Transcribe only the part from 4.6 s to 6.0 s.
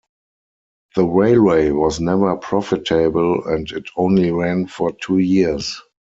for two years.